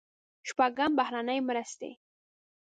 شپږم: 0.47 0.91
بهرنۍ 0.99 1.37
مرستې. 1.47 1.89